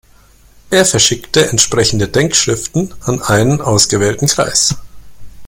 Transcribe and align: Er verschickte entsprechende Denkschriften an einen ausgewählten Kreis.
Er 0.71 0.83
verschickte 0.83 1.47
entsprechende 1.51 2.07
Denkschriften 2.07 2.91
an 3.01 3.21
einen 3.21 3.61
ausgewählten 3.61 4.25
Kreis. 4.27 4.73